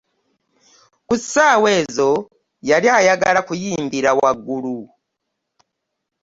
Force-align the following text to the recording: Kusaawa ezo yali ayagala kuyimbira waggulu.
Kusaawa 1.07 1.69
ezo 1.79 2.09
yali 2.69 2.87
ayagala 2.99 3.39
kuyimbira 3.47 4.09
waggulu. 4.19 4.77